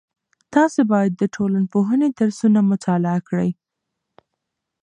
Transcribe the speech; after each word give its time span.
تاسې 0.53 0.81
باید 0.91 1.11
د 1.15 1.23
ټولنپوهنې 1.35 2.07
درسونه 2.19 2.59
مطالعه 2.71 3.19
کړئ. 3.27 3.49